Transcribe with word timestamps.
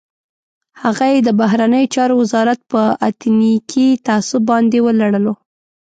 هغه 0.81 1.05
یې 1.13 1.19
د 1.23 1.29
بهرنیو 1.39 1.91
چارو 1.95 2.13
وزارت 2.23 2.59
په 2.71 2.81
اتنیکي 3.09 3.87
تعصب 4.05 4.41
باندې 4.51 4.77
ولړلو. 4.85 5.33